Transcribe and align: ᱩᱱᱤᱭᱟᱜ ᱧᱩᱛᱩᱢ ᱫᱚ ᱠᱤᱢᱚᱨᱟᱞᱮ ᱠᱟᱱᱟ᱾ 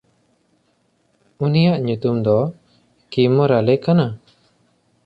ᱩᱱᱤᱭᱟᱜ 1.43 1.81
ᱧᱩᱛᱩᱢ 1.85 2.17
ᱫᱚ 2.25 2.37
ᱠᱤᱢᱚᱨᱟᱞᱮ 3.09 3.73
ᱠᱟᱱᱟ᱾ 3.83 4.07